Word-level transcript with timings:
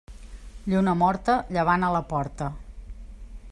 Lluna 0.73 0.95
morta, 1.01 1.35
llevant 1.57 1.87
a 1.89 1.93
la 1.99 2.03
porta. 2.15 2.51